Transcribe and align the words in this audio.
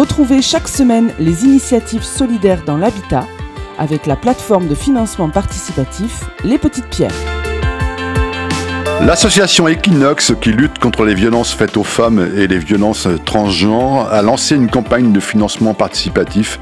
Retrouvez 0.00 0.40
chaque 0.40 0.66
semaine 0.66 1.12
les 1.18 1.44
initiatives 1.44 2.04
solidaires 2.04 2.64
dans 2.64 2.78
l'habitat 2.78 3.26
avec 3.78 4.06
la 4.06 4.16
plateforme 4.16 4.66
de 4.66 4.74
financement 4.74 5.28
participatif 5.28 6.24
Les 6.42 6.56
Petites 6.56 6.88
Pierres. 6.88 7.29
L'association 9.06 9.66
Equinox, 9.66 10.34
qui 10.42 10.52
lutte 10.52 10.78
contre 10.78 11.04
les 11.04 11.14
violences 11.14 11.54
faites 11.54 11.78
aux 11.78 11.84
femmes 11.84 12.28
et 12.36 12.46
les 12.46 12.58
violences 12.58 13.08
transgenres, 13.24 14.06
a 14.12 14.20
lancé 14.20 14.54
une 14.54 14.68
campagne 14.68 15.10
de 15.10 15.20
financement 15.20 15.72
participatif 15.72 16.60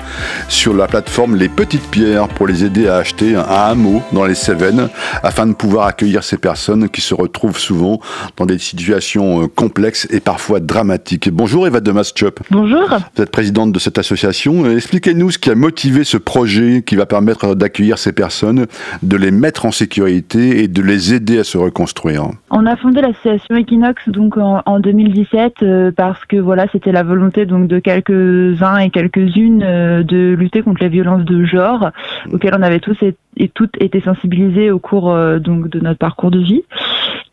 sur 0.49 0.73
la 0.73 0.87
plateforme 0.87 1.35
Les 1.35 1.49
Petites 1.49 1.91
Pierres 1.91 2.29
pour 2.29 2.47
les 2.47 2.65
aider 2.65 2.87
à 2.87 2.97
acheter 2.97 3.35
un 3.35 3.43
hameau 3.43 4.03
dans 4.13 4.25
les 4.25 4.37
Cévennes 4.37 4.89
afin 5.23 5.47
de 5.47 5.53
pouvoir 5.53 5.89
accueillir 5.89 6.23
ces 6.23 6.39
personnes 6.39 6.89
qui 6.89 7.01
se 7.01 7.13
retrouvent 7.13 7.59
souvent 7.59 8.01
dans 8.37 8.47
des 8.47 8.59
situations 8.59 9.43
euh, 9.43 9.47
complexes 9.49 10.07
et 10.11 10.21
parfois 10.21 10.61
dramatiques. 10.61 11.29
Bonjour 11.31 11.67
Eva 11.67 11.81
Demaschop. 11.81 12.41
Bonjour. 12.51 12.89
Vous 13.17 13.23
êtes 13.23 13.31
présidente 13.31 13.73
de 13.73 13.79
cette 13.81 13.99
association. 13.99 14.71
Expliquez-nous 14.71 15.33
ce 15.33 15.39
qui 15.39 15.51
a 15.51 15.57
motivé 15.57 16.05
ce 16.05 16.17
projet 16.17 16.83
qui 16.87 16.95
va 16.95 17.05
permettre 17.05 17.57
d'accueillir 17.57 17.99
ces 17.99 18.13
personnes, 18.13 18.67
de 19.03 19.17
les 19.17 19.33
mettre 19.33 19.67
en 19.67 19.73
sécurité 19.73 20.63
et 20.63 20.69
de 20.69 20.83
les 20.83 21.15
aider 21.15 21.41
à 21.41 21.45
se 21.45 21.59
reconstruire. 21.59 22.28
On 22.51 22.67
a 22.67 22.77
fondé 22.77 23.01
l'association 23.01 23.57
Equinox 23.57 24.09
donc 24.09 24.37
en, 24.39 24.81
2017 24.81 25.63
euh, 25.63 25.93
parce 25.95 26.25
que 26.25 26.37
voilà 26.37 26.67
c'était 26.73 26.93
la 26.93 27.03
volonté 27.03 27.47
donc 27.47 27.69
de 27.69 27.79
quelques 27.79 28.63
uns 28.63 28.79
et 28.79 28.91
quelques-unes 28.91 29.63
euh, 29.63 30.03
de 30.03 30.35
lutter 30.35 30.63
contre 30.63 30.83
les 30.83 30.89
violences 30.89 31.25
de 31.25 31.45
genre 31.45 31.91
auxquelles 32.33 32.55
on 32.59 32.63
avait 32.63 32.81
tous 32.81 32.97
et, 33.03 33.15
toutes 33.55 33.81
été 33.81 34.01
sensibilisés 34.01 34.71
au 34.71 34.79
cours 34.79 35.11
euh, 35.11 35.39
donc 35.39 35.69
de 35.69 35.81
notre 35.81 35.99
parcours 35.99 36.31
de 36.31 36.41
vie. 36.41 36.63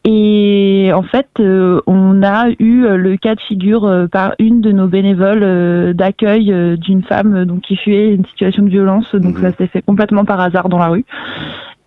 Et 0.07 0.91
en 0.93 1.01
fait, 1.01 1.27
on 1.39 2.21
a 2.21 2.49
eu 2.59 2.85
le 2.95 3.17
cas 3.17 3.33
de 3.33 3.41
figure 3.41 4.07
par 4.11 4.35
une 4.37 4.61
de 4.61 4.71
nos 4.71 4.85
bénévoles 4.85 5.95
d'accueil 5.95 6.77
d'une 6.77 7.01
femme 7.01 7.45
donc 7.45 7.61
qui 7.61 7.75
fuyait 7.75 8.13
une 8.13 8.23
situation 8.25 8.61
de 8.61 8.69
violence. 8.69 9.15
Donc 9.15 9.39
mmh. 9.39 9.41
ça 9.41 9.51
s'est 9.53 9.65
fait 9.65 9.81
complètement 9.81 10.23
par 10.23 10.39
hasard 10.39 10.69
dans 10.69 10.77
la 10.77 10.89
rue. 10.89 11.05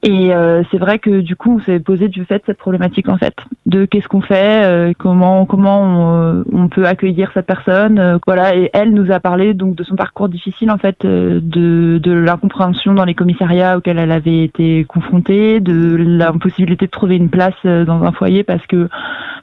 Et 0.04 0.32
euh, 0.32 0.62
c'est 0.70 0.78
vrai 0.78 1.00
que 1.00 1.20
du 1.20 1.34
coup, 1.34 1.58
on 1.58 1.64
s'est 1.64 1.80
posé 1.80 2.06
du 2.06 2.24
fait 2.24 2.40
cette 2.46 2.58
problématique 2.58 3.08
en 3.08 3.16
fait, 3.16 3.34
de 3.66 3.84
qu'est-ce 3.84 4.06
qu'on 4.06 4.20
fait, 4.20 4.64
euh, 4.64 4.92
comment 4.96 5.44
comment 5.44 5.82
on, 5.82 6.22
euh, 6.22 6.44
on, 6.52 6.68
peut 6.68 6.86
accueillir 6.86 7.32
cette 7.34 7.46
personne, 7.46 8.20
voilà. 8.24 8.54
Et 8.54 8.70
elle 8.74 8.94
nous 8.94 9.10
a 9.10 9.18
parlé 9.18 9.54
donc 9.54 9.74
de 9.74 9.82
son 9.82 9.96
parcours 9.96 10.28
difficile 10.28 10.70
en 10.70 10.78
fait, 10.78 11.04
de 11.04 11.98
de 11.98 12.12
l'incompréhension 12.12 12.94
dans 12.94 13.04
les 13.04 13.14
commissariats 13.14 13.76
auxquels 13.76 13.98
elle 13.98 14.12
avait 14.12 14.44
été 14.44 14.84
confrontée, 14.84 15.58
de 15.58 15.96
l'impossibilité 15.96 16.86
de 16.86 16.92
trouver 16.92 17.16
une 17.16 17.30
place 17.30 17.56
dans 17.64 18.04
un 18.04 18.12
foyer 18.12 18.44
parce 18.44 18.64
que 18.68 18.88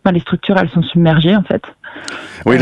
ben, 0.05 0.13
les 0.13 0.21
structures 0.21 0.57
elles 0.57 0.69
sont 0.69 0.83
submergées 0.83 1.35
en 1.35 1.43
fait. 1.43 1.63
Oui, 2.45 2.57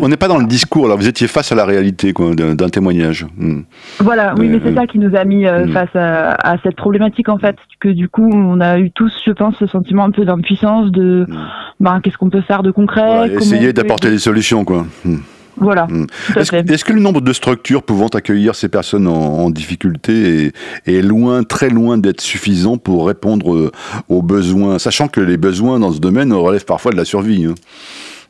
on 0.00 0.08
n'est 0.08 0.16
pas 0.16 0.28
dans 0.28 0.38
le 0.38 0.46
discours, 0.46 0.88
là. 0.88 0.94
vous 0.94 1.08
étiez 1.08 1.28
face 1.28 1.52
à 1.52 1.54
la 1.54 1.66
réalité 1.66 2.14
d'un 2.14 2.68
témoignage. 2.68 3.26
Hmm. 3.36 3.60
Voilà, 4.00 4.34
oui, 4.38 4.48
mais 4.48 4.60
c'est 4.64 4.74
ça 4.74 4.86
qui 4.86 4.98
nous 4.98 5.14
a 5.14 5.24
mis 5.24 5.46
hmm. 5.46 5.72
face 5.72 5.94
à, 5.94 6.32
à, 6.32 6.56
cette 6.62 6.76
problématique, 6.76 7.28
en 7.28 7.38
fait, 7.38 7.56
que 7.80 7.88
du 7.88 8.08
coup, 8.08 8.30
on 8.32 8.60
a 8.60 8.78
eu 8.78 8.90
tous, 8.90 9.12
je 9.26 9.32
pense, 9.32 9.54
ce 9.58 9.66
sentiment 9.66 10.04
un 10.04 10.10
peu 10.10 10.24
d'impuissance, 10.24 10.90
de 10.90 11.26
hmm. 11.28 11.36
ben, 11.80 12.00
qu'est-ce 12.02 12.16
qu'on 12.16 12.30
peut 12.30 12.40
faire 12.40 12.62
de 12.62 12.70
concret. 12.70 13.30
essayer 13.30 13.72
d'apporter 13.72 14.10
des 14.10 14.18
solutions, 14.18 14.64
quoi. 14.64 14.86
Voilà. 15.58 15.86
Est-ce 16.36 16.84
que 16.84 16.92
le 16.92 17.00
nombre 17.00 17.20
de 17.20 17.32
structures 17.32 17.82
pouvant 17.82 18.08
accueillir 18.08 18.54
ces 18.54 18.68
personnes 18.68 19.06
en, 19.06 19.50
difficulté 19.50 20.46
est, 20.46 20.52
est, 20.86 21.02
loin, 21.02 21.44
très 21.44 21.70
loin 21.70 21.98
d'être 21.98 22.20
suffisant 22.20 22.76
pour 22.76 23.06
répondre 23.06 23.54
euh, 23.54 23.72
aux 24.08 24.22
besoins, 24.22 24.78
sachant 24.78 25.08
que 25.08 25.20
les 25.20 25.36
besoins 25.36 25.78
dans 25.78 25.92
ce 25.92 26.00
domaine 26.00 26.32
relèvent 26.32 26.64
parfois 26.64 26.92
de 26.92 26.96
la 26.96 27.04
survie 27.04 27.46
hein. 27.46 27.54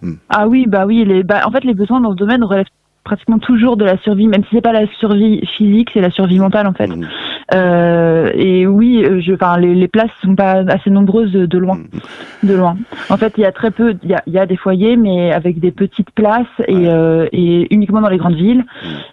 Hmm. 0.02 0.14
Ah 0.28 0.48
oui, 0.48 0.66
bah 0.66 0.86
oui, 0.86 1.04
les, 1.04 1.22
bah, 1.22 1.42
en 1.46 1.50
fait, 1.50 1.64
les 1.64 1.74
besoins 1.74 2.00
dans 2.00 2.12
ce 2.12 2.16
domaine 2.16 2.44
relèvent 2.44 2.66
pratiquement 3.06 3.38
toujours 3.38 3.76
de 3.76 3.84
la 3.84 3.96
survie, 3.98 4.26
même 4.26 4.42
si 4.44 4.50
c'est 4.56 4.60
pas 4.60 4.72
la 4.72 4.86
survie 4.98 5.40
physique, 5.56 5.90
c'est 5.94 6.00
la 6.00 6.10
survie 6.10 6.38
mentale 6.38 6.66
en 6.66 6.72
fait. 6.72 6.88
Hmm. 6.88 7.06
Euh, 7.54 8.32
et 8.34 8.66
oui, 8.66 9.04
euh, 9.04 9.20
je, 9.24 9.32
enfin, 9.32 9.56
les, 9.58 9.76
les, 9.76 9.86
places 9.86 10.10
sont 10.20 10.34
pas 10.34 10.64
assez 10.68 10.90
nombreuses 10.90 11.30
de 11.30 11.58
loin, 11.58 11.76
hmm. 11.76 12.48
de 12.48 12.54
loin. 12.54 12.76
En 13.08 13.16
fait, 13.16 13.32
il 13.38 13.42
y 13.42 13.44
a 13.44 13.52
très 13.52 13.70
peu, 13.70 13.94
il 14.02 14.10
y 14.10 14.14
a, 14.14 14.22
y 14.26 14.38
a, 14.38 14.46
des 14.46 14.56
foyers, 14.56 14.96
mais 14.96 15.32
avec 15.32 15.60
des 15.60 15.70
petites 15.70 16.10
places 16.10 16.46
et, 16.66 16.88
euh, 16.88 17.28
et 17.32 17.72
uniquement 17.72 18.00
dans 18.00 18.08
les 18.08 18.18
grandes 18.18 18.34
villes. 18.34 18.64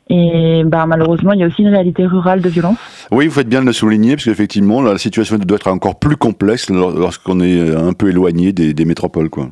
Et 0.09 0.63
bah, 0.65 0.85
malheureusement, 0.87 1.33
il 1.33 1.41
y 1.41 1.43
a 1.43 1.47
aussi 1.47 1.61
une 1.61 1.69
réalité 1.69 2.07
rurale 2.07 2.41
de 2.41 2.49
violence. 2.49 2.79
Oui, 3.11 3.27
vous 3.27 3.33
faites 3.33 3.49
bien 3.49 3.61
de 3.61 3.67
le 3.67 3.73
souligner, 3.73 4.15
parce 4.15 4.25
qu'effectivement, 4.25 4.81
la 4.81 4.97
situation 4.97 5.37
doit 5.37 5.57
être 5.57 5.67
encore 5.67 5.99
plus 5.99 6.17
complexe 6.17 6.71
lorsqu'on 6.71 7.39
est 7.39 7.75
un 7.75 7.93
peu 7.93 8.09
éloigné 8.09 8.51
des, 8.51 8.73
des 8.73 8.85
métropoles, 8.85 9.29
quoi. 9.29 9.49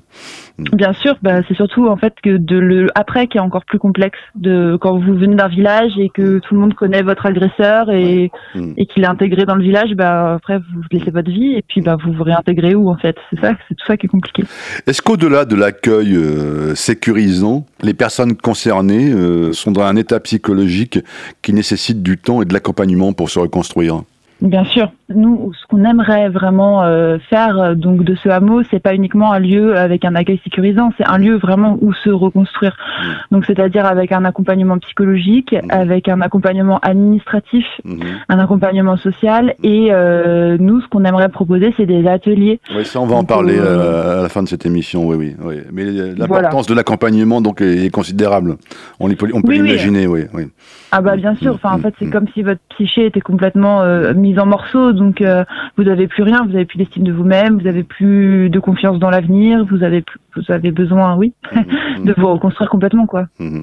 Mm. 0.62 0.76
Bien 0.76 0.94
sûr, 0.94 1.18
bah, 1.22 1.42
c'est 1.48 1.56
surtout 1.56 1.88
en 1.88 1.98
fait 1.98 2.14
que 2.24 2.38
de 2.38 2.58
le 2.58 2.88
après 2.96 3.28
qui 3.28 3.38
est 3.38 3.42
encore 3.42 3.66
plus 3.66 3.80
complexe 3.80 4.20
de 4.36 4.78
quand 4.80 4.98
vous 4.98 5.16
venez 5.16 5.36
d'un 5.36 5.48
village 5.48 5.92
et 5.98 6.10
que 6.10 6.40
tout 6.40 6.54
le 6.54 6.60
monde 6.60 6.74
connaît 6.74 7.02
votre 7.02 7.26
agresseur 7.26 7.90
et, 7.92 8.32
mm. 8.56 8.74
et 8.78 8.86
qu'il 8.86 9.04
est 9.04 9.08
intégré 9.08 9.46
dans 9.46 9.56
le 9.56 9.64
village, 9.64 9.94
bah 9.96 10.36
après 10.36 10.60
vous 10.60 10.82
laissez 10.92 11.12
votre 11.12 11.30
vie 11.30 11.56
et 11.56 11.64
puis 11.68 11.82
bah 11.82 11.98
vous 12.04 12.14
vous 12.14 12.24
réintégrez 12.24 12.76
où 12.76 12.90
en 12.90 12.98
fait. 12.98 13.16
C'est 13.30 13.40
ça, 13.40 13.54
c'est 13.68 13.76
tout 13.76 13.86
ça 13.86 13.98
qui 13.98 14.06
est 14.06 14.10
compliqué. 14.10 14.44
Est-ce 14.88 15.02
qu'au-delà 15.02 15.46
de 15.46 15.56
l'accueil 15.56 16.16
euh, 16.16 16.76
sécurisant, 16.76 17.66
les 17.82 17.94
personnes 17.94 18.36
concernées 18.36 19.12
euh, 19.12 19.54
sont 19.54 19.72
dans 19.72 19.84
un 19.84 19.96
état 19.96 20.20
psychologique 20.20 21.00
qui 21.42 21.54
nécessite 21.54 22.04
du 22.04 22.18
temps 22.18 22.42
et 22.42 22.46
de 22.46 22.54
l'accompagnement 22.54 23.14
pour 23.14 23.30
se 23.30 23.40
reconstruire? 23.40 24.04
Bien 24.41 24.63
sûr. 24.63 24.91
Nous, 25.13 25.52
ce 25.53 25.68
qu'on 25.68 25.84
aimerait 25.84 26.29
vraiment 26.29 26.84
euh, 26.84 27.19
faire 27.29 27.59
euh, 27.59 27.75
donc 27.75 28.03
de 28.03 28.16
ce 28.16 28.28
hameau, 28.29 28.63
c'est 28.72 28.79
pas 28.79 28.96
uniquement 28.96 29.34
un 29.34 29.40
lieu 29.40 29.78
avec 29.78 30.03
un 30.03 30.16
accueil 30.16 30.40
sécurisant, 30.44 30.91
c'est 30.97 31.06
un 31.06 31.19
lieu 31.19 31.38
vraiment 31.38 31.78
où 31.81 31.94
se 31.94 32.09
reconstruire. 32.09 32.75
Mmh. 32.75 33.35
Donc, 33.35 33.46
c'est-à-dire 33.46 33.85
avec 33.85 34.12
un 34.12 34.25
accompagnement 34.25 34.79
psychologique, 34.79 35.53
mmh. 35.53 35.68
avec 35.69 36.09
un 36.09 36.22
accompagnement 36.22 36.79
administratif, 36.79 37.66
mmh. 37.84 38.00
un 38.29 38.40
accompagnement 38.40 38.97
social, 38.97 39.53
et 39.62 39.90
euh, 39.91 40.58
nous, 40.59 40.81
ce 40.81 40.88
qu'on 40.88 41.03
aimerait 41.06 41.29
proposer, 41.29 41.73
c'est 41.78 41.85
des 41.85 42.08
ateliers. 42.08 42.59
Oui, 42.75 42.84
ça, 42.85 43.00
on 43.00 43.06
va 43.06 43.16
en 43.16 43.23
parler 43.23 43.59
à 43.59 44.23
la 44.23 44.29
fin 44.29 44.41
de 44.41 44.47
cette 44.47 44.66
émission. 44.66 45.06
Oui, 45.06 45.18
oui, 45.18 45.35
oui. 45.44 45.56
Mais 45.72 45.84
l'importance 46.18 46.66
de 46.66 46.73
l'accompagnement 46.73 47.41
donc 47.41 47.62
est, 47.62 47.91
considérable. 47.91 48.56
On, 49.00 49.09
peut, 49.09 49.29
on 49.34 49.41
peut 49.41 49.53
l'imaginer, 49.53 50.08
oui. 50.08 50.22
oui. 50.34 50.46
Ah 50.91 51.02
bah 51.02 51.16
bien 51.16 51.35
sûr. 51.35 51.53
Enfin, 51.56 51.73
en 51.73 51.78
fait, 51.78 51.94
c'est 52.00 52.09
comme 52.09 52.28
si 52.34 52.41
votre 52.41 52.59
psyché 52.69 53.06
était 53.06 53.22
complètement 53.22 53.81
mise 54.31 54.40
en 54.40 54.46
morceaux 54.46 54.94
donc 54.94 55.22
euh, 55.22 55.44
vous 55.78 55.84
n'avez 55.84 56.08
plus 56.08 56.24
rien, 56.24 56.44
vous 56.46 56.53
n'avez 56.53 56.66
plus 56.66 56.78
d'estime 56.78 57.03
de 57.03 57.12
vous-même, 57.12 57.58
vous 57.58 57.66
n'avez 57.66 57.84
plus 57.84 58.50
de 58.50 58.59
confiance 58.59 59.00
dans 59.00 59.09
l'avenir, 59.09 59.66
vous 59.69 59.84
avez 59.84 60.03
vous 60.36 60.44
avez 60.50 60.72
besoin, 60.72 61.16
oui, 61.16 61.34
mmh. 61.52 62.03
de 62.06 62.14
vous 62.18 62.28
reconstruire 62.28 62.70
complètement, 62.70 63.06
quoi. 63.06 63.25
Mmh. 63.40 63.62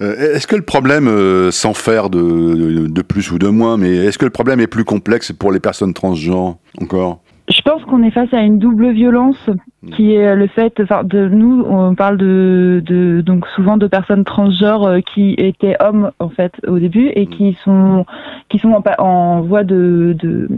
Euh, 0.00 0.34
est-ce 0.34 0.46
que 0.46 0.56
le 0.56 0.62
problème, 0.62 1.08
euh, 1.08 1.50
sans 1.50 1.74
faire 1.74 2.10
de, 2.10 2.86
de, 2.88 3.02
plus 3.02 3.32
ou 3.32 3.38
de 3.38 3.48
moins, 3.48 3.76
mais 3.76 3.90
est-ce 3.96 4.18
que 4.18 4.24
le 4.24 4.30
problème 4.30 4.60
est 4.60 4.66
plus 4.66 4.84
complexe 4.84 5.32
pour 5.32 5.52
les 5.52 5.60
personnes 5.60 5.94
transgenres 5.94 6.58
encore? 6.80 7.23
Je 7.48 7.60
pense 7.60 7.84
qu'on 7.84 8.02
est 8.02 8.10
face 8.10 8.32
à 8.32 8.40
une 8.40 8.58
double 8.58 8.90
violence 8.92 9.50
qui 9.92 10.14
est 10.14 10.34
le 10.34 10.46
fait, 10.46 10.80
enfin, 10.80 11.04
de 11.04 11.28
nous, 11.28 11.62
on 11.68 11.94
parle 11.94 12.16
de, 12.16 12.82
de 12.86 13.20
donc 13.20 13.46
souvent 13.48 13.76
de 13.76 13.86
personnes 13.86 14.24
transgenres 14.24 14.86
euh, 14.86 15.00
qui 15.00 15.34
étaient 15.36 15.76
hommes 15.80 16.10
en 16.20 16.30
fait 16.30 16.54
au 16.66 16.78
début 16.78 17.08
et 17.08 17.26
qui 17.26 17.56
sont 17.62 18.06
qui 18.48 18.58
sont 18.58 18.70
en, 18.72 18.82
en 18.98 19.40
voie 19.42 19.62
de, 19.62 20.16
de, 20.18 20.48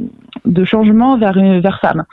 de 0.45 0.65
changement 0.65 1.19
vers 1.19 1.35
vers 1.35 1.81
femme. 1.81 2.05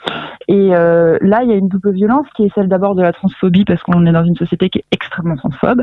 Et 0.48 0.74
euh, 0.74 1.18
là, 1.20 1.42
il 1.44 1.50
y 1.50 1.52
a 1.52 1.56
une 1.56 1.68
double 1.68 1.92
violence 1.92 2.26
qui 2.36 2.44
est 2.44 2.54
celle 2.54 2.68
d'abord 2.68 2.96
de 2.96 3.02
la 3.02 3.12
transphobie 3.12 3.64
parce 3.64 3.82
qu'on 3.82 4.04
est 4.06 4.12
dans 4.12 4.24
une 4.24 4.36
société 4.36 4.68
qui 4.70 4.78
est 4.80 4.84
extrêmement 4.90 5.36
transphobe, 5.36 5.82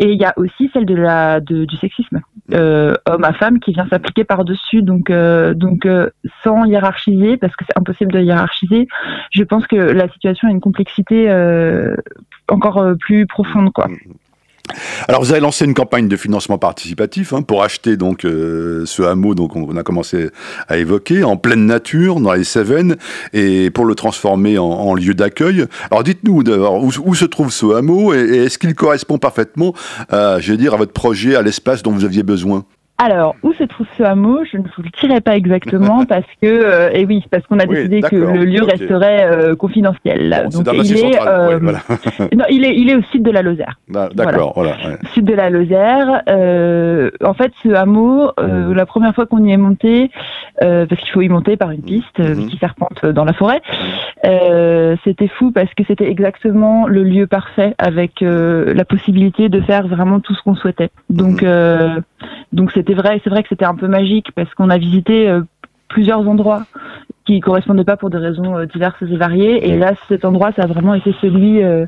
et 0.00 0.12
il 0.12 0.18
y 0.18 0.24
a 0.24 0.32
aussi 0.38 0.70
celle 0.72 0.86
de 0.86 0.94
la 0.94 1.40
de, 1.40 1.66
du 1.66 1.76
sexisme, 1.76 2.22
euh, 2.54 2.94
homme 3.06 3.22
à 3.22 3.34
femme, 3.34 3.60
qui 3.60 3.72
vient 3.72 3.86
s'appliquer 3.86 4.24
par 4.24 4.46
dessus, 4.46 4.80
donc 4.80 5.10
euh, 5.10 5.52
donc 5.52 5.84
euh, 5.84 6.08
sans 6.42 6.64
hiérarchiser 6.64 7.36
parce 7.36 7.54
que 7.54 7.66
c'est 7.68 7.78
impossible 7.78 8.10
de 8.10 8.20
hiérarchiser. 8.20 8.88
Je 9.30 9.42
pense 9.44 9.66
que 9.66 9.76
la 9.76 10.08
situation 10.08 10.48
a 10.48 10.52
une 10.52 10.60
complexité 10.60 11.28
euh, 11.28 11.94
encore 12.48 12.82
plus 12.98 13.26
profonde, 13.26 13.72
quoi. 13.72 13.88
Alors 15.08 15.22
vous 15.22 15.32
avez 15.32 15.40
lancé 15.40 15.64
une 15.64 15.74
campagne 15.74 16.08
de 16.08 16.16
financement 16.16 16.58
participatif 16.58 17.32
hein, 17.32 17.42
pour 17.42 17.62
acheter 17.62 17.96
donc 17.96 18.24
euh, 18.24 18.84
ce 18.86 19.02
hameau 19.02 19.34
donc 19.34 19.56
on 19.56 19.76
a 19.76 19.82
commencé 19.82 20.30
à 20.68 20.76
évoquer 20.78 21.24
en 21.24 21.36
pleine 21.36 21.66
nature 21.66 22.20
dans 22.20 22.32
les 22.32 22.44
Cévennes 22.44 22.96
et 23.32 23.70
pour 23.70 23.84
le 23.84 23.94
transformer 23.94 24.58
en, 24.58 24.94
lieu 24.94 25.14
d'accueil. 25.14 25.66
Alors 25.90 26.02
dites-nous 26.02 26.42
d'abord 26.42 26.82
où, 26.82 27.14
se 27.14 27.24
trouve 27.24 27.52
ce 27.52 27.74
hameau 27.74 28.12
et, 28.14 28.44
est-ce 28.44 28.58
qu'il 28.58 28.74
correspond 28.74 29.18
parfaitement 29.18 29.74
je 30.10 30.52
dire, 30.54 30.74
à 30.74 30.76
votre 30.76 30.92
projet, 30.92 31.36
à 31.36 31.42
l'espace 31.42 31.82
dont 31.82 31.92
vous 31.92 32.04
aviez 32.04 32.22
besoin? 32.22 32.64
Alors, 33.02 33.34
où 33.42 33.54
se 33.54 33.64
trouve 33.64 33.86
ce 33.96 34.02
hameau? 34.02 34.44
Je 34.44 34.58
ne 34.58 34.62
vous 34.62 34.82
le 34.82 34.90
dirai 35.00 35.22
pas 35.22 35.34
exactement 35.34 36.04
parce 36.08 36.26
que, 36.42 36.46
euh, 36.46 36.90
et 36.92 37.06
oui, 37.06 37.24
parce 37.30 37.46
qu'on 37.46 37.58
a 37.58 37.64
décidé 37.64 38.02
que 38.02 38.14
le 38.14 38.44
lieu 38.44 38.62
resterait 38.62 39.24
euh, 39.24 39.56
confidentiel. 39.56 40.48
Donc, 40.52 40.66
il 40.74 40.98
est, 40.98 41.18
euh, 41.26 41.58
non, 42.36 42.44
il 42.50 42.66
est, 42.66 42.76
il 42.76 42.90
est 42.90 42.96
au 42.96 43.02
sud 43.10 43.22
de 43.22 43.30
la 43.30 43.40
Lozère. 43.40 43.78
D'accord, 43.88 44.52
voilà. 44.54 44.76
Sud 45.14 45.24
de 45.24 45.32
la 45.32 45.48
Lozère. 45.48 46.22
en 47.24 47.34
fait, 47.34 47.52
ce 47.62 47.70
hameau, 47.70 48.32
la 48.38 48.84
première 48.84 49.14
fois 49.14 49.24
qu'on 49.24 49.44
y 49.44 49.52
est 49.52 49.56
monté, 49.56 50.10
parce 50.58 51.00
qu'il 51.00 51.10
faut 51.10 51.22
y 51.22 51.28
monter 51.30 51.56
par 51.56 51.70
une 51.70 51.82
piste 51.82 52.18
mhm. 52.18 52.48
qui 52.48 52.58
serpente 52.58 53.06
dans 53.06 53.24
la 53.24 53.32
forêt, 53.32 53.62
c'était 55.04 55.28
fou 55.28 55.52
parce 55.52 55.72
que 55.72 55.84
c'était 55.88 56.10
exactement 56.10 56.86
le 56.86 57.02
lieu 57.02 57.26
parfait 57.26 57.74
avec 57.78 58.20
la 58.20 58.84
possibilité 58.84 59.48
de 59.48 59.62
faire 59.62 59.88
vraiment 59.88 60.20
tout 60.20 60.34
ce 60.34 60.42
qu'on 60.42 60.54
souhaitait. 60.54 60.90
Donc, 61.08 61.40
mhm. 61.40 62.02
Donc 62.52 62.72
c'était 62.72 62.94
vrai, 62.94 63.20
c'est 63.22 63.30
vrai 63.30 63.42
que 63.42 63.48
c'était 63.48 63.64
un 63.64 63.74
peu 63.74 63.86
magique 63.86 64.28
parce 64.34 64.52
qu'on 64.54 64.70
a 64.70 64.78
visité 64.78 65.28
euh, 65.28 65.42
plusieurs 65.88 66.26
endroits 66.28 66.66
qui 67.26 67.40
correspondaient 67.40 67.84
pas 67.84 67.96
pour 67.96 68.10
des 68.10 68.18
raisons 68.18 68.56
euh, 68.56 68.66
diverses 68.66 69.00
et 69.02 69.16
variées. 69.16 69.68
Et 69.68 69.76
là, 69.76 69.94
cet 70.08 70.24
endroit, 70.24 70.50
ça 70.56 70.62
a 70.62 70.66
vraiment 70.66 70.94
été 70.94 71.14
celui 71.20 71.62
euh, 71.62 71.86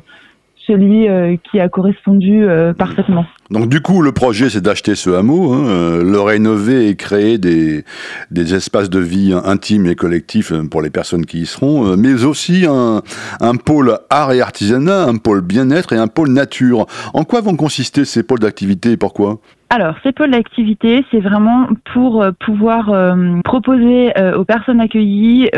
celui 0.65 1.09
qui 1.51 1.59
a 1.59 1.67
correspondu 1.67 2.45
parfaitement. 2.77 3.25
Donc 3.51 3.67
du 3.67 3.81
coup, 3.81 4.01
le 4.01 4.13
projet, 4.13 4.49
c'est 4.49 4.61
d'acheter 4.61 4.95
ce 4.95 5.09
hameau, 5.09 5.51
hein, 5.51 6.01
le 6.01 6.21
rénover 6.21 6.87
et 6.87 6.95
créer 6.95 7.37
des, 7.37 7.83
des 8.31 8.55
espaces 8.55 8.89
de 8.89 8.99
vie 8.99 9.33
intimes 9.43 9.87
et 9.87 9.95
collectifs 9.95 10.53
pour 10.71 10.81
les 10.81 10.89
personnes 10.89 11.25
qui 11.25 11.41
y 11.41 11.45
seront, 11.45 11.97
mais 11.97 12.23
aussi 12.23 12.65
un, 12.65 13.01
un 13.41 13.55
pôle 13.55 13.97
art 14.09 14.31
et 14.31 14.39
artisanat, 14.39 15.03
un 15.03 15.17
pôle 15.17 15.41
bien-être 15.41 15.91
et 15.91 15.97
un 15.97 16.07
pôle 16.07 16.29
nature. 16.29 16.85
En 17.13 17.25
quoi 17.25 17.41
vont 17.41 17.57
consister 17.57 18.05
ces 18.05 18.23
pôles 18.23 18.39
d'activité 18.39 18.91
et 18.91 18.97
pourquoi? 18.97 19.41
Alors, 19.73 19.95
ces 20.03 20.11
pôles 20.11 20.29
d'activité, 20.29 21.03
c'est 21.09 21.19
vraiment 21.19 21.67
pour 21.93 22.21
euh, 22.21 22.31
pouvoir 22.31 22.91
euh, 22.91 23.41
proposer 23.43 24.15
euh, 24.19 24.37
aux 24.37 24.45
personnes 24.45 24.79
accueillies 24.79 25.49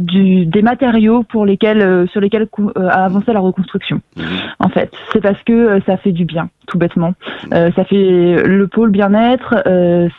du, 0.00 0.44
des 0.44 0.60
matériaux 0.60 1.22
pour 1.22 1.46
lesquels, 1.46 2.06
sur 2.10 2.20
lesquels 2.20 2.48
avancer 2.76 3.32
la 3.32 3.40
reconstruction. 3.40 4.02
Mhm. 4.18 4.24
En 4.58 4.68
fait, 4.68 4.92
c'est 5.12 5.22
parce 5.22 5.42
que 5.44 5.80
ça 5.86 5.96
fait 5.96 6.12
du 6.12 6.26
bien, 6.26 6.50
tout 6.66 6.78
bêtement. 6.78 7.14
ça 7.50 7.84
fait 7.84 8.42
le 8.44 8.66
pôle 8.66 8.90
bien-être. 8.90 9.62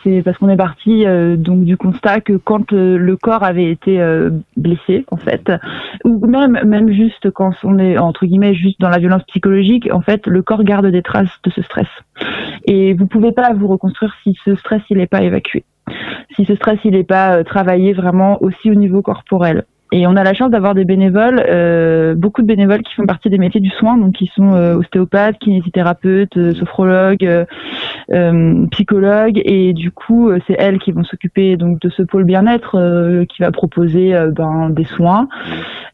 c'est 0.02 0.22
parce 0.22 0.38
qu'on 0.38 0.48
est 0.48 0.56
parti 0.56 1.04
donc 1.36 1.64
du 1.64 1.76
constat 1.76 2.20
que 2.20 2.34
quand 2.34 2.72
le 2.72 3.16
corps 3.16 3.42
avait 3.42 3.70
été 3.70 4.00
blessé, 4.56 5.04
en 5.10 5.16
fait, 5.16 5.50
ou 6.04 6.26
même 6.26 6.58
même 6.64 6.90
juste 6.90 7.30
quand 7.30 7.52
on 7.64 7.78
est 7.78 7.98
entre 7.98 8.26
guillemets 8.26 8.54
juste 8.54 8.80
dans 8.80 8.88
la 8.88 8.98
violence 8.98 9.24
psychologique, 9.24 9.88
en 9.92 10.00
fait, 10.00 10.26
le 10.26 10.42
corps 10.42 10.64
garde 10.64 10.86
des 10.86 11.02
traces 11.02 11.40
de 11.44 11.50
ce 11.50 11.62
stress. 11.62 11.88
Et 12.66 12.94
vous 12.94 13.06
pouvez 13.06 13.32
pas 13.32 13.52
vous 13.52 13.68
reconstruire 13.68 14.14
si 14.22 14.36
ce 14.44 14.54
stress 14.56 14.82
il 14.90 14.98
n'est 14.98 15.06
pas 15.06 15.22
évacué, 15.22 15.64
si 16.36 16.44
ce 16.44 16.54
stress 16.54 16.78
il 16.84 16.92
n'est 16.92 17.04
pas 17.04 17.36
euh, 17.36 17.44
travaillé 17.44 17.92
vraiment 17.92 18.42
aussi 18.42 18.70
au 18.70 18.74
niveau 18.74 19.02
corporel. 19.02 19.64
Et 19.96 20.08
on 20.08 20.16
a 20.16 20.24
la 20.24 20.34
chance 20.34 20.50
d'avoir 20.50 20.74
des 20.74 20.84
bénévoles, 20.84 21.40
euh, 21.48 22.16
beaucoup 22.16 22.42
de 22.42 22.48
bénévoles 22.48 22.82
qui 22.82 22.92
font 22.94 23.06
partie 23.06 23.30
des 23.30 23.38
métiers 23.38 23.60
du 23.60 23.70
soin, 23.70 23.96
donc 23.96 24.14
qui 24.14 24.28
sont 24.34 24.52
euh, 24.52 24.74
ostéopathes, 24.74 25.38
kinésithérapeutes, 25.38 26.36
euh, 26.36 26.52
sophrologues, 26.52 27.46
psychologues, 28.72 29.40
et 29.44 29.72
du 29.72 29.92
coup 29.92 30.32
c'est 30.48 30.56
elles 30.58 30.80
qui 30.80 30.90
vont 30.90 31.04
s'occuper 31.04 31.56
donc 31.56 31.80
de 31.80 31.88
ce 31.90 32.02
pôle 32.02 32.24
bien-être 32.24 33.24
qui 33.26 33.40
va 33.40 33.52
proposer 33.52 34.12
ben, 34.32 34.68
des 34.70 34.84
soins, 34.84 35.28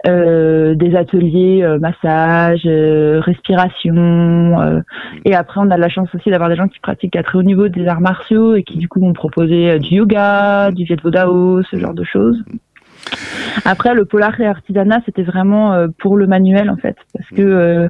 des 0.04 0.96
ateliers 0.96 1.64
massage, 1.78 2.62
respiration, 2.64 4.82
et 5.24 5.34
après 5.34 5.60
on 5.60 5.70
a 5.70 5.76
la 5.76 5.88
chance 5.88 6.08
aussi 6.14 6.30
d'avoir 6.30 6.48
des 6.48 6.56
gens 6.56 6.66
qui 6.66 6.80
pratiquent 6.80 7.16
à 7.16 7.22
très 7.22 7.38
haut 7.38 7.44
niveau 7.44 7.68
des 7.68 7.86
arts 7.86 8.00
martiaux 8.00 8.56
et 8.56 8.64
qui 8.64 8.78
du 8.78 8.88
coup 8.88 8.98
vont 8.98 9.12
proposer 9.12 9.78
du 9.78 9.96
yoga, 9.96 10.72
du 10.72 10.84
Viet 10.84 11.00
Vodao, 11.00 11.62
ce 11.62 11.76
genre 11.76 11.94
de 11.94 12.04
choses. 12.04 12.42
Après, 13.64 13.94
le 13.94 14.04
polar 14.04 14.38
et 14.40 14.46
artisanat, 14.46 15.00
c'était 15.04 15.22
vraiment 15.22 15.72
euh, 15.72 15.88
pour 15.98 16.16
le 16.16 16.26
manuel 16.26 16.70
en 16.70 16.76
fait, 16.76 16.96
parce 17.12 17.28
que 17.30 17.42
euh, 17.42 17.88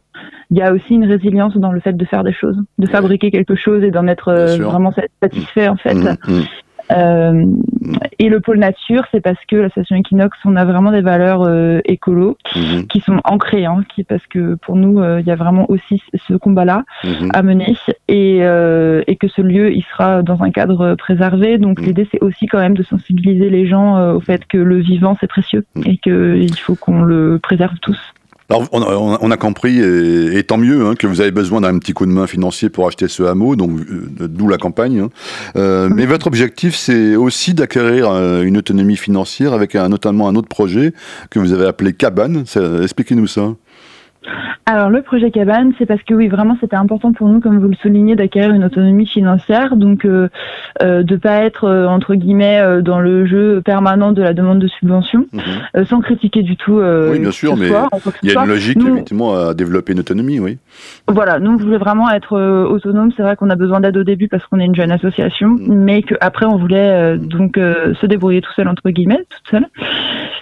il 0.50 0.58
y 0.58 0.62
a 0.62 0.72
aussi 0.72 0.94
une 0.94 1.04
résilience 1.04 1.56
dans 1.56 1.72
le 1.72 1.80
fait 1.80 1.92
de 1.92 2.04
faire 2.04 2.24
des 2.24 2.32
choses, 2.32 2.56
de 2.78 2.86
fabriquer 2.86 3.30
quelque 3.30 3.54
chose 3.54 3.82
et 3.82 3.90
d'en 3.90 4.06
être 4.06 4.28
euh, 4.28 4.56
vraiment 4.58 4.92
satisfait 5.22 5.68
en 5.68 5.76
fait. 5.76 5.96
Euh, 6.90 7.44
et 8.18 8.28
le 8.28 8.40
pôle 8.40 8.58
nature, 8.58 9.04
c'est 9.10 9.20
parce 9.20 9.38
que 9.48 9.56
l'association 9.56 9.96
Equinox, 9.96 10.36
on 10.44 10.56
a 10.56 10.64
vraiment 10.64 10.90
des 10.90 11.00
valeurs 11.00 11.42
euh, 11.42 11.80
écolo 11.84 12.36
mhm. 12.54 12.86
qui 12.86 13.00
sont 13.00 13.20
ancrées, 13.24 13.64
hein, 13.64 13.84
qui, 13.94 14.04
parce 14.04 14.26
que 14.26 14.54
pour 14.56 14.76
nous, 14.76 15.00
euh, 15.00 15.20
il 15.20 15.26
y 15.26 15.30
a 15.30 15.36
vraiment 15.36 15.70
aussi 15.70 16.02
ce 16.28 16.34
combat-là 16.34 16.84
mhm. 17.04 17.30
à 17.32 17.42
mener 17.42 17.76
et, 18.08 18.38
et 18.38 19.16
que 19.16 19.28
ce 19.28 19.42
lieu, 19.42 19.72
il 19.72 19.82
sera 19.84 20.22
dans 20.22 20.42
un 20.42 20.50
cadre 20.50 20.94
préservé. 20.96 21.58
Donc 21.58 21.80
mhm. 21.80 21.86
l'idée, 21.86 22.08
c'est 22.10 22.22
aussi 22.22 22.46
quand 22.46 22.58
même 22.58 22.76
de 22.76 22.82
sensibiliser 22.82 23.50
les 23.50 23.66
gens 23.66 24.14
au 24.14 24.20
fait 24.20 24.46
que 24.46 24.58
le 24.58 24.78
vivant, 24.78 25.16
c'est 25.20 25.26
précieux 25.26 25.64
et 25.84 25.96
qu'il 25.98 26.54
faut 26.56 26.74
qu'on 26.74 27.02
le 27.02 27.38
préserve 27.38 27.78
tous. 27.80 27.98
Alors, 28.50 28.66
on 28.72 29.30
a, 29.30 29.36
compris, 29.36 29.78
et, 29.78 30.42
tant 30.42 30.58
mieux, 30.58 30.84
hein, 30.84 30.94
que 30.96 31.06
vous 31.06 31.20
avez 31.20 31.30
besoin 31.30 31.60
d'un 31.60 31.78
petit 31.78 31.92
coup 31.92 32.04
de 32.04 32.10
main 32.10 32.26
financier 32.26 32.68
pour 32.68 32.88
acheter 32.88 33.06
ce 33.06 33.22
hameau, 33.22 33.54
donc 33.54 33.78
euh, 33.78 34.26
d'où 34.26 34.48
la 34.48 34.58
campagne. 34.58 34.98
Hein. 34.98 35.10
Euh, 35.54 35.88
mais 35.88 36.04
votre 36.04 36.26
objectif, 36.26 36.74
c'est 36.74 37.14
aussi 37.14 37.54
d'acquérir 37.54 38.10
euh, 38.10 38.42
une 38.42 38.56
autonomie 38.56 38.96
financière 38.96 39.52
avec 39.52 39.76
un, 39.76 39.88
notamment 39.88 40.26
un 40.26 40.34
autre 40.34 40.48
projet 40.48 40.92
que 41.30 41.38
vous 41.38 41.52
avez 41.52 41.66
appelé 41.66 41.92
Cabane. 41.92 42.44
Expliquez-nous 42.82 43.28
ça. 43.28 43.54
Alors 44.66 44.90
le 44.90 45.02
projet 45.02 45.30
cabane, 45.30 45.72
c'est 45.78 45.86
parce 45.86 46.02
que 46.02 46.14
oui, 46.14 46.28
vraiment, 46.28 46.56
c'était 46.60 46.76
important 46.76 47.12
pour 47.12 47.28
nous, 47.28 47.40
comme 47.40 47.58
vous 47.58 47.68
le 47.68 47.74
soulignez, 47.76 48.16
d'acquérir 48.16 48.52
une 48.52 48.64
autonomie 48.64 49.06
financière, 49.06 49.76
donc 49.76 50.04
euh, 50.04 50.28
euh 50.82 51.02
de 51.02 51.16
pas 51.16 51.42
être 51.42 51.64
euh, 51.64 51.86
entre 51.86 52.14
guillemets 52.14 52.60
euh, 52.60 52.82
dans 52.82 53.00
le 53.00 53.26
jeu 53.26 53.62
permanent 53.64 54.12
de 54.12 54.22
la 54.22 54.34
demande 54.34 54.58
de 54.58 54.68
subvention, 54.68 55.26
mhm. 55.32 55.84
sans 55.86 56.00
critiquer 56.00 56.42
du 56.42 56.56
tout. 56.56 56.80
oui, 56.80 57.18
bien 57.18 57.30
sûr, 57.30 57.56
mais 57.56 57.70
il 58.22 58.32
y 58.32 58.36
a 58.36 58.42
une 58.42 58.48
logique 58.48 58.78
effectivement 58.78 59.34
à 59.34 59.54
développer 59.54 59.92
une 59.92 60.00
autonomie, 60.00 60.38
oui. 60.38 60.58
Voilà, 61.08 61.38
nous 61.38 61.52
on 61.52 61.56
voulait 61.56 61.78
vraiment 61.78 62.10
être 62.10 62.38
autonome. 62.68 63.10
C'est 63.16 63.22
vrai 63.22 63.36
qu'on 63.36 63.50
a 63.50 63.56
besoin 63.56 63.80
d'aide 63.80 63.96
au 63.96 64.04
début 64.04 64.28
parce 64.28 64.46
qu'on 64.46 64.60
est 64.60 64.66
une 64.66 64.74
jeune 64.74 64.92
association, 64.92 65.48
mhm. 65.48 65.74
mais 65.74 66.02
qu'après 66.02 66.46
on 66.46 66.58
voulait 66.58 67.16
donc 67.16 67.56
se 67.56 68.06
débrouiller 68.06 68.42
tout 68.42 68.52
seul 68.54 68.68
entre 68.68 68.90
guillemets, 68.90 69.24
toute 69.30 69.50
seule. 69.50 69.66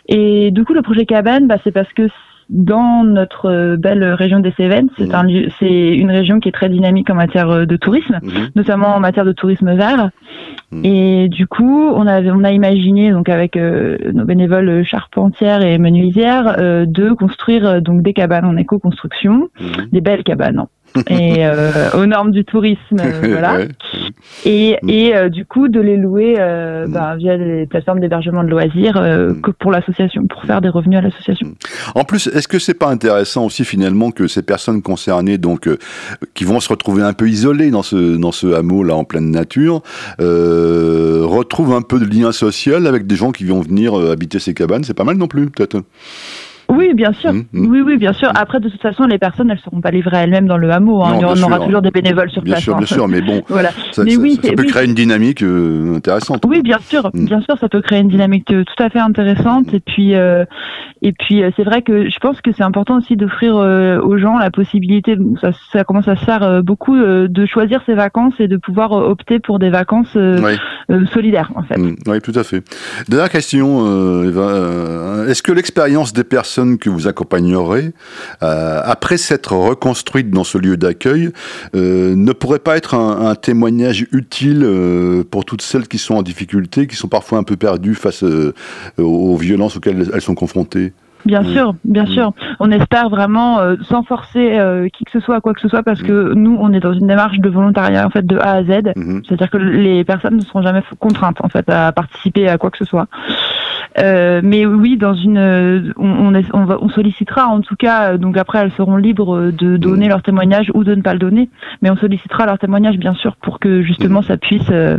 Et 0.08 0.50
du 0.50 0.64
coup, 0.64 0.72
le 0.72 0.82
projet 0.82 1.04
cabane, 1.04 1.46
bah, 1.46 1.56
c'est 1.62 1.70
parce 1.72 1.92
que 1.92 2.08
dans 2.48 3.04
notre 3.04 3.46
euh, 3.46 3.76
belle 3.76 4.04
région 4.04 4.40
des 4.40 4.52
Cévennes. 4.52 4.88
C'est 4.96 5.14
un 5.14 5.26
c'est 5.58 5.94
une 5.94 6.10
région 6.10 6.40
qui 6.40 6.48
est 6.48 6.52
très 6.52 6.68
dynamique 6.68 7.10
en 7.10 7.14
matière 7.14 7.50
euh, 7.50 7.66
de 7.66 7.76
tourisme, 7.76 8.18
mhm. 8.22 8.48
notamment 8.56 8.94
en 8.94 9.00
matière 9.00 9.24
de 9.24 9.32
tourisme 9.32 9.74
vert. 9.74 10.10
Mhm. 10.72 10.84
Et 10.84 11.28
du 11.28 11.46
coup, 11.46 11.88
on 11.94 12.06
a 12.06 12.22
on 12.22 12.44
a 12.44 12.50
imaginé 12.52 13.10
donc 13.10 13.28
avec 13.28 13.56
euh, 13.56 13.98
nos 14.12 14.24
bénévoles 14.24 14.82
charpentières 14.84 15.62
et 15.62 15.78
menuisières 15.78 16.56
de 16.58 17.12
construire 17.12 17.82
donc 17.82 18.02
des 18.02 18.12
cabanes 18.12 18.46
en 18.46 18.56
éco-construction, 18.56 19.48
mhm. 19.60 19.88
des 19.92 20.00
belles 20.00 20.24
cabanes 20.24 20.66
et 21.08 21.46
euh, 21.46 21.90
aux 21.94 22.06
normes 22.06 22.30
du 22.30 22.44
tourisme, 22.44 22.96
euh, 23.00 23.20
voilà. 23.22 23.58
Et, 24.44 24.78
mm. 24.82 24.88
et 24.88 25.14
euh, 25.14 25.28
du 25.28 25.44
coup 25.44 25.68
de 25.68 25.80
les 25.80 25.96
louer 25.96 26.36
euh, 26.38 26.86
mm. 26.86 26.92
bah, 26.92 27.16
via 27.16 27.36
les 27.36 27.66
plateformes 27.66 28.00
d'hébergement 28.00 28.44
de 28.44 28.48
loisirs 28.48 29.00
mm. 29.00 29.40
que 29.40 29.50
pour 29.50 29.70
l'association, 29.70 30.26
pour 30.26 30.44
faire 30.44 30.60
des 30.60 30.68
revenus 30.68 30.98
à 30.98 31.02
l'association. 31.02 31.54
En 31.94 32.04
plus, 32.04 32.28
est-ce 32.28 32.48
que 32.48 32.58
c'est 32.58 32.74
pas 32.74 32.88
intéressant 32.88 33.46
aussi 33.46 33.64
finalement 33.64 34.10
que 34.10 34.26
ces 34.26 34.42
personnes 34.42 34.82
concernées, 34.82 35.38
donc 35.38 35.68
qui 36.34 36.44
vont 36.44 36.60
se 36.60 36.68
retrouver 36.68 37.02
un 37.02 37.12
peu 37.12 37.28
isolées 37.28 37.70
dans 37.70 37.82
ce 37.82 38.16
dans 38.16 38.32
ce 38.32 38.52
hameau 38.54 38.82
là 38.82 38.94
en 38.94 39.04
pleine 39.04 39.30
nature, 39.30 39.82
retrouvent 40.18 41.74
un 41.74 41.82
peu 41.82 41.98
de 41.98 42.04
lien 42.04 42.32
social 42.32 42.86
avec 42.86 43.06
des 43.06 43.16
gens 43.16 43.32
qui 43.32 43.44
vont 43.44 43.60
venir 43.60 43.94
habiter 43.94 44.38
ces 44.38 44.54
cabanes? 44.54 44.84
C'est 44.84 44.94
pas 44.94 45.04
mal 45.04 45.16
non 45.16 45.28
plus, 45.28 45.50
peut-être. 45.50 45.82
Oui, 46.78 46.94
bien 46.94 47.12
sûr. 47.12 47.32
Mmh, 47.32 47.44
mmh. 47.52 47.66
Oui, 47.70 47.80
oui, 47.80 47.96
bien 47.96 48.12
sûr. 48.12 48.30
Après, 48.36 48.60
de 48.60 48.68
toute 48.68 48.80
façon, 48.80 49.04
les 49.04 49.18
personnes, 49.18 49.50
elles 49.50 49.58
seront 49.58 49.80
pas 49.80 49.90
livrées 49.90 50.18
elles-mêmes 50.18 50.46
dans 50.46 50.56
le 50.56 50.70
hameau. 50.70 51.02
Hein. 51.02 51.18
on 51.20 51.42
aura 51.42 51.58
toujours 51.58 51.82
des 51.82 51.90
bénévoles 51.90 52.30
sur 52.30 52.40
bien 52.40 52.52
place. 52.52 52.62
Sûr, 52.62 52.76
bien 52.76 52.86
sûr, 52.86 53.04
hein. 53.04 53.08
mais 53.10 53.20
bon, 53.20 53.42
voilà. 53.48 53.70
ça, 53.90 54.04
mais 54.04 54.16
oui, 54.16 54.38
ça, 54.40 54.52
peut 54.52 54.62
créer 54.62 54.86
une 54.86 54.94
dynamique 54.94 55.42
euh, 55.42 55.96
intéressante. 55.96 56.44
Oui, 56.46 56.62
bien 56.62 56.78
sûr, 56.78 57.10
mmh. 57.12 57.24
bien 57.24 57.40
sûr, 57.40 57.58
ça 57.58 57.68
peut 57.68 57.82
créer 57.82 57.98
une 57.98 58.08
dynamique 58.08 58.52
euh, 58.52 58.62
tout 58.62 58.80
à 58.80 58.90
fait 58.90 59.00
intéressante. 59.00 59.74
Et 59.74 59.80
puis, 59.80 60.14
euh, 60.14 60.44
et 61.02 61.12
puis, 61.12 61.42
c'est 61.56 61.64
vrai 61.64 61.82
que 61.82 62.08
je 62.08 62.18
pense 62.20 62.40
que 62.40 62.52
c'est 62.52 62.62
important 62.62 62.98
aussi 62.98 63.16
d'offrir 63.16 63.56
aux 63.56 64.18
gens 64.18 64.38
la 64.38 64.50
possibilité. 64.50 65.16
Ça, 65.40 65.50
ça 65.72 65.84
commence 65.84 66.08
à 66.08 66.16
se 66.16 66.24
faire 66.24 66.62
beaucoup 66.62 66.96
de 66.96 67.46
choisir 67.46 67.80
ses 67.86 67.94
vacances 67.94 68.34
et 68.40 68.48
de 68.48 68.56
pouvoir 68.56 68.90
opter 68.92 69.38
pour 69.38 69.60
des 69.60 69.70
vacances 69.70 70.16
solidaires, 71.12 71.52
en 71.54 71.62
fait. 71.62 71.76
Oui, 71.78 72.20
tout 72.20 72.32
à 72.34 72.42
fait. 72.42 72.64
Dernière 73.08 73.30
question, 73.30 74.24
Eva. 74.24 75.24
Est-ce 75.28 75.42
que 75.44 75.52
l'expérience 75.52 76.12
des 76.12 76.24
personnes 76.24 76.67
que 76.76 76.90
vous 76.90 77.08
accompagnez 77.08 77.48
euh, 78.42 78.80
après 78.84 79.16
s'être 79.16 79.52
reconstruite 79.52 80.30
dans 80.30 80.44
ce 80.44 80.58
lieu 80.58 80.76
d'accueil, 80.76 81.30
euh, 81.74 82.14
ne 82.16 82.32
pourrait 82.32 82.58
pas 82.58 82.76
être 82.76 82.94
un, 82.94 83.34
témoignage 83.34 84.06
utile 84.12 84.62
euh, 84.64 85.22
pour 85.28 85.44
toutes 85.44 85.62
celles 85.62 85.86
qui 85.86 85.98
sont 85.98 86.14
en 86.14 86.22
difficulté, 86.22 86.86
qui 86.86 86.96
sont 86.96 87.08
parfois 87.08 87.38
un 87.38 87.42
peu 87.42 87.56
perdues 87.56 87.94
face 87.94 88.24
aux 88.98 89.36
violences 89.36 89.76
auxquelles 89.76 90.10
elles 90.12 90.20
sont 90.20 90.34
confrontées? 90.34 90.92
Bien 91.24 91.42
sûr, 91.42 91.74
bien 91.84 92.06
sûr. 92.06 92.32
On 92.60 92.70
espère 92.70 93.10
vraiment, 93.10 93.58
sans 93.82 94.02
forcer 94.02 94.58
qui 94.92 95.04
que 95.04 95.10
ce 95.10 95.20
soit 95.20 95.36
à 95.36 95.40
quoi 95.40 95.52
que 95.52 95.60
ce 95.60 95.68
soit, 95.68 95.82
parce 95.82 96.00
que 96.00 96.32
nous, 96.34 96.56
on 96.60 96.72
est 96.72 96.80
dans 96.80 96.92
une 96.92 97.06
démarche 97.06 97.38
de 97.38 97.48
volontariat 97.48 98.06
en 98.06 98.10
fait 98.10 98.24
de 98.24 98.38
A 98.38 98.52
à 98.52 98.62
Z. 98.62 98.92
C'est-à-dire 99.26 99.50
que 99.50 99.58
les 99.58 100.04
personnes 100.04 100.36
ne 100.36 100.42
seront 100.42 100.62
jamais 100.62 100.82
contraintes 100.98 101.44
en 101.44 101.48
fait 101.48 101.68
à 101.68 101.92
participer 101.92 102.48
à 102.48 102.56
quoi 102.56 102.70
que 102.70 102.78
ce 102.78 102.84
soit. 102.84 103.06
Euh, 104.00 104.40
mais 104.44 104.66
oui, 104.66 104.96
dans 104.96 105.14
une, 105.14 105.92
on, 105.96 106.34
on, 106.52 106.64
va, 106.64 106.78
on, 106.80 106.88
sollicitera 106.88 107.46
en 107.46 107.60
tout 107.60 107.76
cas. 107.76 108.16
Donc 108.16 108.36
après, 108.36 108.58
elles 108.58 108.72
seront 108.72 108.96
libres 108.96 109.50
de 109.50 109.76
donner 109.76 110.06
mmh. 110.06 110.10
leur 110.10 110.22
témoignage 110.22 110.70
ou 110.74 110.84
de 110.84 110.94
ne 110.94 111.02
pas 111.02 111.12
le 111.12 111.18
donner, 111.18 111.50
mais 111.82 111.90
on 111.90 111.96
sollicitera 111.96 112.46
leur 112.46 112.58
témoignage 112.58 112.96
bien 112.98 113.14
sûr 113.14 113.36
pour 113.36 113.58
que 113.58 113.82
justement 113.82 114.20
mmh. 114.20 114.24
ça 114.24 114.36
puisse 114.36 114.70
euh, 114.70 114.98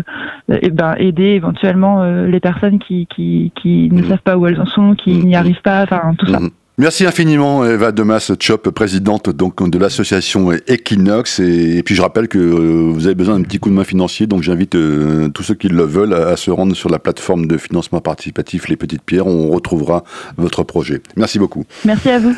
eh 0.50 0.70
ben, 0.70 0.96
aider 0.98 1.36
éventuellement 1.36 2.02
euh, 2.02 2.28
les 2.28 2.40
personnes 2.40 2.80
qui, 2.80 3.08
qui, 3.08 3.52
qui 3.56 3.90
ne 3.92 4.02
mmh. 4.02 4.06
savent 4.06 4.22
pas 4.24 4.38
où 4.38 4.48
elles 4.48 4.60
en 4.60 4.66
sont, 4.66 4.96
qui 4.96 5.24
n'y 5.26 5.36
arrivent 5.36 5.62
pas, 5.62 5.84
enfin 5.84 6.14
tout 6.18 6.28
ça. 6.28 6.40
Merci 6.80 7.06
infiniment 7.06 7.66
Eva 7.66 7.92
Demas 7.92 8.32
Chop, 8.40 8.70
présidente 8.70 9.30
donc 9.30 9.70
de 9.70 9.78
l'association 9.78 10.54
Equinox. 10.54 11.42
Et, 11.42 11.84
puis 11.84 11.94
je 11.94 12.02
rappelle 12.02 12.30
que 12.30 12.38
euh, 12.38 12.90
vous 12.94 13.06
avez 13.06 13.16
besoin 13.16 13.38
d'un 13.38 13.44
petit 13.44 13.60
coup 13.60 13.68
de 13.68 13.74
main 13.74 13.84
financier, 13.84 14.28
donc 14.28 14.44
j'invite 14.44 14.76
euh, 14.76 15.28
tous 15.28 15.44
ceux 15.44 15.56
qui 15.56 15.68
le 15.68 15.84
veulent 15.84 16.14
à, 16.14 16.38
se 16.38 16.52
rendre 16.52 16.74
sur 16.74 16.90
la 16.90 16.98
plateforme 16.98 17.48
de 17.48 17.58
financement 17.58 18.00
participatif 18.00 18.70
Les 18.70 18.78
Petites 18.78 19.02
Pierres. 19.02 19.28
On 19.28 19.50
retrouvera 19.50 20.06
votre 20.38 20.64
projet. 20.64 21.02
Merci 21.18 21.38
beaucoup. 21.38 21.66
Merci 21.84 22.12
à 22.12 22.20
vous. 22.20 22.34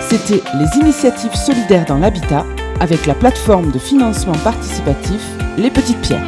C'était 0.00 0.42
les 0.58 0.80
initiatives 0.80 1.36
solidaires 1.36 1.84
dans 1.86 1.98
l'habitat 1.98 2.44
avec 2.80 3.06
la 3.06 3.14
plateforme 3.14 3.70
de 3.70 3.78
financement 3.78 4.34
participatif 4.42 5.20
Les 5.58 5.70
Petites 5.70 6.00
Pierres. 6.00 6.26